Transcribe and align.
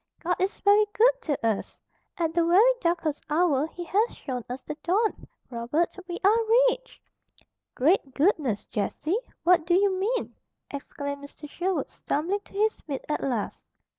"God 0.19 0.37
is 0.39 0.59
very 0.61 0.87
good 0.93 1.21
to 1.21 1.45
us. 1.47 1.79
At 2.17 2.33
the 2.33 2.43
very 2.43 2.73
darkest 2.81 3.23
hour 3.29 3.67
He 3.67 3.83
has 3.83 4.15
shown 4.15 4.43
us 4.49 4.63
the 4.63 4.73
dawn. 4.81 5.27
Robert, 5.51 5.95
we 6.09 6.17
are 6.23 6.43
rich!" 6.69 6.99
"Great 7.75 8.15
goodness, 8.15 8.65
Jessie! 8.65 9.19
What 9.43 9.63
do 9.67 9.75
you 9.75 9.95
mean? 9.99 10.35
Exclaimed 10.71 11.23
Mr. 11.23 11.47
Sherwood, 11.47 11.91
stumbling 11.91 12.39
to 12.45 12.53
his 12.53 12.77
feet 12.77 13.05
at 13.09 13.21
last. 13.21 13.67